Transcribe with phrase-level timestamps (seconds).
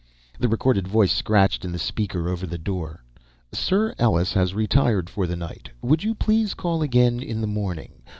[0.39, 3.03] The recorded voice scratched in the speaker over the door.
[3.51, 8.01] "Sire Ellus has retired for the night, would you please call again in the morning.